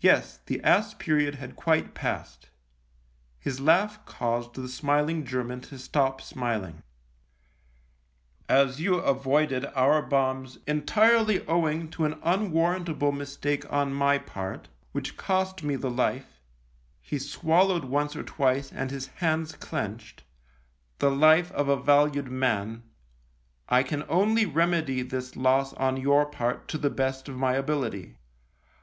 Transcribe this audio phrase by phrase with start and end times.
[0.00, 2.48] Yes, the ass period had quite passed.
[3.38, 6.82] His laugh caused the smiling German to stop smiling."
[8.62, 15.18] As you avoided our bombs entirely owing to an unwarrantable mistake on my part— which
[15.18, 16.40] cost me the life "■—
[17.02, 20.24] he swallowed once or twice and his hands clenched
[21.00, 22.82] —"the life of a valued man,
[23.68, 28.16] I can only remedy this loss on your part to the best of my ability."